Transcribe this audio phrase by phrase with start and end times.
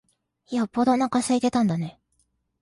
[0.49, 1.99] よっぽどおなか空いてたんだね。